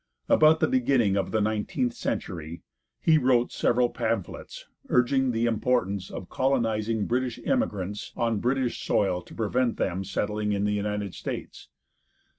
[0.27, 2.63] About the beginning of the nineteenth century
[2.99, 9.35] he wrote several pamphlets, urging the importance of colonizing British emigrants on British soil to
[9.35, 11.69] prevent them settling in the United States.